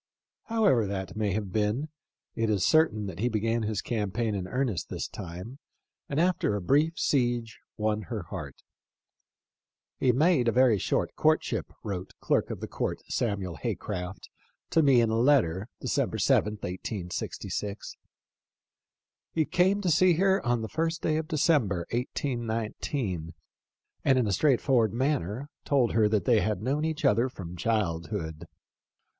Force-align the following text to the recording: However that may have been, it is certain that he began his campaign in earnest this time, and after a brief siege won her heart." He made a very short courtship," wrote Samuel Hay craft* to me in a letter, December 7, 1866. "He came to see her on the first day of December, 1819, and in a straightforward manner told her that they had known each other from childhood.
However 0.45 0.87
that 0.87 1.15
may 1.15 1.33
have 1.33 1.51
been, 1.51 1.89
it 2.33 2.49
is 2.49 2.65
certain 2.65 3.05
that 3.05 3.19
he 3.19 3.29
began 3.29 3.61
his 3.61 3.83
campaign 3.83 4.33
in 4.33 4.47
earnest 4.47 4.89
this 4.89 5.07
time, 5.07 5.59
and 6.09 6.19
after 6.19 6.55
a 6.55 6.59
brief 6.63 6.97
siege 6.97 7.59
won 7.77 8.01
her 8.09 8.23
heart." 8.23 8.63
He 9.99 10.11
made 10.11 10.47
a 10.47 10.51
very 10.51 10.79
short 10.79 11.13
courtship," 11.15 11.71
wrote 11.83 12.13
Samuel 13.09 13.57
Hay 13.57 13.75
craft* 13.75 14.27
to 14.71 14.81
me 14.81 15.01
in 15.01 15.11
a 15.11 15.17
letter, 15.19 15.69
December 15.79 16.17
7, 16.17 16.53
1866. 16.53 17.95
"He 19.33 19.45
came 19.45 19.81
to 19.81 19.91
see 19.91 20.13
her 20.13 20.43
on 20.43 20.63
the 20.63 20.67
first 20.69 21.03
day 21.03 21.17
of 21.17 21.27
December, 21.27 21.85
1819, 21.91 23.35
and 24.03 24.17
in 24.17 24.25
a 24.25 24.31
straightforward 24.33 24.93
manner 24.93 25.47
told 25.63 25.91
her 25.91 26.09
that 26.09 26.25
they 26.25 26.39
had 26.41 26.63
known 26.63 26.85
each 26.85 27.05
other 27.05 27.29
from 27.29 27.55
childhood. 27.55 28.47